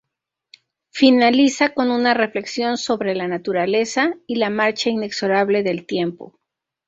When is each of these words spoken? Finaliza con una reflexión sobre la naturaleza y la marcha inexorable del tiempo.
Finaliza 0.89 1.75
con 1.75 1.91
una 1.91 2.15
reflexión 2.15 2.77
sobre 2.79 3.13
la 3.13 3.27
naturaleza 3.27 4.15
y 4.25 4.37
la 4.37 4.49
marcha 4.49 4.89
inexorable 4.89 5.61
del 5.61 5.85
tiempo. 5.85 6.39